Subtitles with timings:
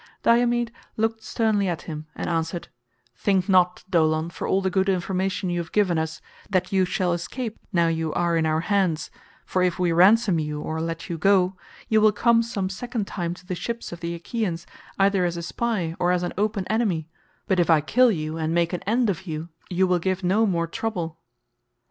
[0.23, 2.69] Diomed looked sternly at him and answered,
[3.15, 7.13] "Think not, Dolon, for all the good information you have given us, that you shall
[7.13, 9.11] escape now you are in our hands,
[9.45, 11.55] for if we ransom you or let you go,
[11.87, 14.65] you will come some second time to the ships of the Achaeans
[14.97, 17.07] either as a spy or as an open enemy,
[17.45, 20.65] but if I kill you and an end of you, you will give no more
[20.65, 21.19] trouble."